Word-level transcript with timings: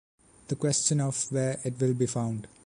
The 0.47 0.55
question 0.55 0.99
of 0.99 1.31
where 1.31 1.59
it 1.63 1.79
will 1.79 1.93
be 1.93 2.07
found. 2.07 2.47